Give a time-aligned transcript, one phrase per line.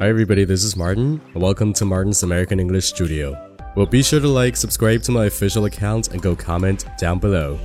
[0.00, 1.20] Hi everybody, this is Martin.
[1.34, 3.36] Welcome to Martin's American English Studio.
[3.74, 7.56] Well, be sure to like, subscribe to my official account, and go comment down below.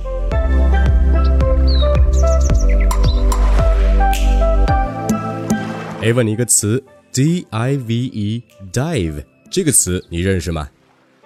[6.02, 6.82] 哎，问你一个词，
[7.12, 10.68] D I V E，dive 这个词你认识吗？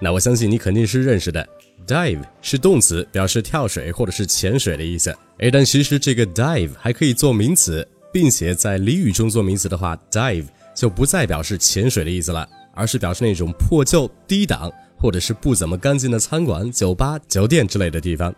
[0.00, 1.46] 那我相信你肯定是认识的。
[1.86, 5.14] Dive 是动词，表示跳水或者是潜水的意思。
[5.38, 10.46] 哎，但其实这个 dive 还可以做名词，并且在俚语中做名词的话，dive
[10.79, 18.33] 就不再表示潜水的意思了，而是表示那种破旧、低档或者是不怎么干净的餐馆、酒吧、酒店之类的地方。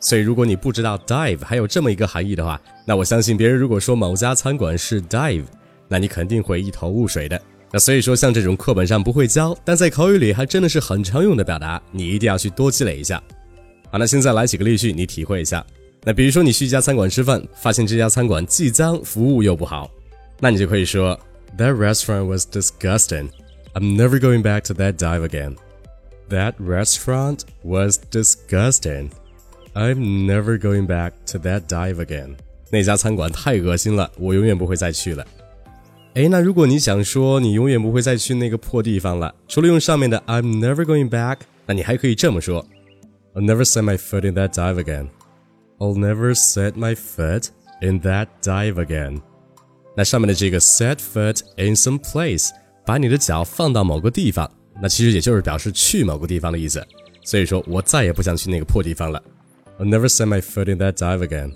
[0.00, 5.44] 所以，如果你不知道 dive 还有这么一个含义的话，那我相信别人如果说某家餐馆是 dive，
[5.86, 7.40] 那你肯定会一头雾水的。
[7.70, 13.22] 那所以说，像这种课本上不会教，但在口语里还真的是很常用的表达，你一定要去多积累一下。
[13.92, 15.64] 好，那现在来几个例句，你体会一下。
[16.02, 19.88] 那比如说，你去一家餐馆吃饭，发现这家餐馆既脏，服务又不好，
[20.40, 21.16] 那你就可以说
[21.57, 23.29] ：That restaurant was disgusting.
[23.73, 25.55] I'm never going back to that dive again.
[26.29, 29.11] That restaurant was disgusting.
[29.73, 32.35] I'm never going back to that dive again.
[32.71, 35.25] 那家餐馆太恶心了，我永远不会再去了。
[36.15, 42.65] 哎，那如果你想说你永远不会再去那个破地方了，除了用上面的 I'm never going back，那你还可以这么说：
[43.33, 45.09] I'll never set my foot in that dive again.
[45.77, 47.49] I'll never set my foot
[47.81, 49.21] in that dive again.
[49.96, 52.50] 那上面的这个 set foot in some place，
[52.84, 54.50] 把你的脚放到某个地方，
[54.82, 56.84] 那其实也就是表示去某个地方的意思。
[57.22, 59.22] 所以说我再也不想去那个破地方了。
[59.78, 61.52] I'll never set my foot in that dive again.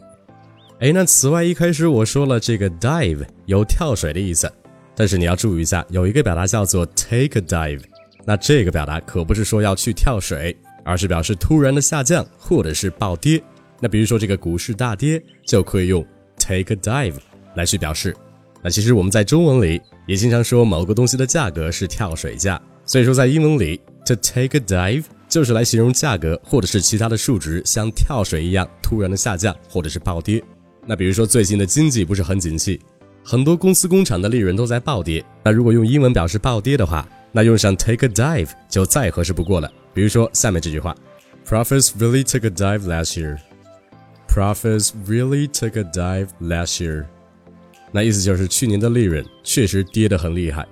[0.81, 4.51] 哎，那此外一开始我说了这个 dive 有跳水的意思，
[4.95, 7.83] 但是你要注意一下，有一个表达叫做 take a dive，
[8.25, 13.43] 那这个表达可不是说要去跳水，而是表示突然的下降或者是暴跌。
[13.81, 16.07] 那比如说这个股市大跌，就可以用
[16.39, 17.17] take a dive
[17.57, 18.17] 来去表示。
[18.63, 30.43] 那其实我们在中文里也经常说某个东西的价格是跳水价，所以说在英文里 to take a dive 就是来形容价格或者是其他的数值像跳水一样突然的下降或者是暴跌。
[30.87, 32.81] 那比如说最近的经济不是很景气，
[33.23, 35.25] 很多公司工厂的利润都在暴跌。
[35.45, 39.71] 那如果用英文表示暴跌的话，那用上 take a dive 就再合适不过了。
[39.93, 40.97] 比如说下面这句话
[41.47, 43.39] ：Profits really took a dive last year.
[44.27, 47.05] Profits really took a dive last year.
[47.91, 50.67] 那意思就是去年的利润确实跌得很厉害。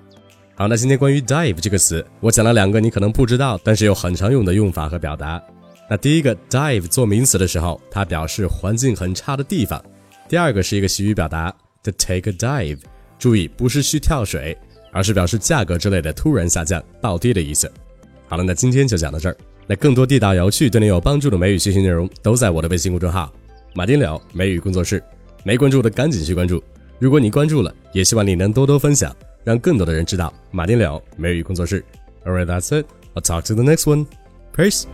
[0.55, 5.41] 好，那今天关于 dive 这个词，我讲了两个你可能不知道，但是又很常用的用法和表达。
[5.89, 9.83] 那第一个 dive 做名词的时候，它表示环境很差的地方。
[10.27, 12.79] 第二个是一个习语表达，to take a dive，
[13.17, 14.57] 注意不是去跳水，
[14.91, 17.71] 而是表示价格之类的突然下降、暴跌的意思。
[18.27, 19.37] 好了，那今天就讲到这儿。
[19.67, 23.31] 那更多地道有趣、对你有帮助的美语学习内容，都在我的微信公众号
[23.75, 25.01] “马丁柳美语工作室”。
[25.43, 26.61] 没关注的赶紧去关注。
[26.99, 31.83] 如果你关注了，也希望你能多多分享，让更多的人知道马丁柳美语工作室。
[32.25, 32.85] Alright, that's it.
[33.13, 34.05] I'll talk to the next one.
[34.55, 34.85] Peace.